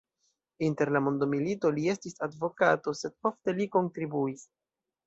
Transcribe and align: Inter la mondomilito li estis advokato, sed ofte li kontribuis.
Inter 0.67 0.91
la 0.95 1.01
mondomilito 1.07 1.71
li 1.77 1.85
estis 1.95 2.17
advokato, 2.29 2.97
sed 3.05 3.17
ofte 3.33 3.57
li 3.61 3.71
kontribuis. 3.79 4.53